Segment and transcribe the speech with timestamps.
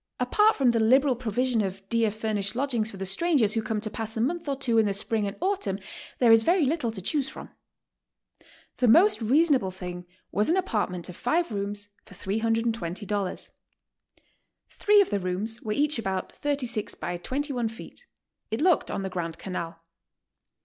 [0.19, 3.79] "Apart from 4 he liberal proviision of dear furnished lodgings for the strangers who come
[3.81, 5.77] to pass a m.onth or two in the spring and autumn,
[6.17, 7.51] there is very little to chcyose from."
[8.77, 13.51] The most reasonable thing was an apartment of five rooms for $320.
[14.71, 17.69] Three of the rooms were each about 36 X 21.
[18.49, 19.83] It looked on the Grand Canal.